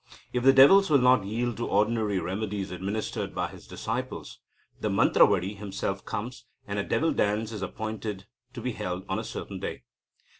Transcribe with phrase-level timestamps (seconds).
[0.33, 4.39] If the devils will not yield to ordinary remedies administered by his disciples,
[4.79, 9.23] the mantravadi himself comes, and a devil dance is appointed to be held on a
[9.23, 9.83] certain day.